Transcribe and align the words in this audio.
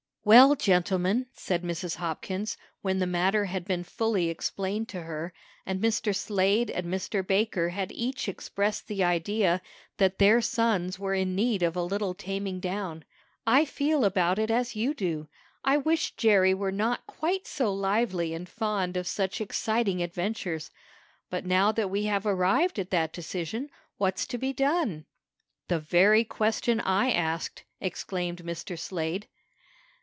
"Well, 0.23 0.53
gentlemen," 0.53 1.25
said 1.33 1.63
Mrs. 1.63 1.95
Hopkins, 1.95 2.55
when 2.83 2.99
the 2.99 3.07
matter 3.07 3.45
had 3.45 3.65
been 3.65 3.83
fully 3.83 4.29
explained 4.29 4.87
to 4.89 5.01
her, 5.01 5.33
and 5.65 5.81
Mr. 5.81 6.15
Slade 6.15 6.69
and 6.69 6.85
Mr. 6.85 7.25
Baker 7.25 7.69
had 7.69 7.91
each 7.91 8.29
expressed 8.29 8.85
the 8.87 9.03
idea 9.03 9.63
that 9.97 10.19
their 10.19 10.39
sons 10.39 10.99
were 10.99 11.15
in 11.15 11.33
need 11.33 11.63
of 11.63 11.75
a 11.75 11.81
little 11.81 12.13
taming 12.13 12.59
down, 12.59 13.03
"I 13.47 13.65
feel 13.65 14.05
about 14.05 14.37
it 14.37 14.51
as 14.51 14.75
you 14.75 14.93
do. 14.93 15.27
I 15.65 15.77
wish 15.77 16.11
Jerry 16.11 16.53
were 16.53 16.71
not 16.71 17.07
quite 17.07 17.47
so 17.47 17.73
lively 17.73 18.31
and 18.35 18.47
fond 18.47 18.97
of 18.97 19.07
such 19.07 19.41
exciting 19.41 20.03
adventures. 20.03 20.69
But 21.31 21.47
now 21.47 21.71
we 21.71 22.03
have 22.03 22.27
arrived 22.27 22.77
at 22.77 22.91
that 22.91 23.11
decision, 23.11 23.71
what's 23.97 24.27
to 24.27 24.37
be 24.37 24.53
done?" 24.53 25.05
"The 25.67 25.79
very 25.79 26.23
question 26.23 26.79
I 26.79 27.09
asked!" 27.11 27.63
exclaimed 27.79 28.43
Mr. 28.43 28.77
Slade. 28.77 29.27